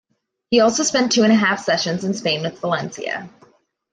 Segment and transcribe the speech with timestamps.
[0.49, 3.29] He also spent two-and-a-half seasons in Spain with Valencia.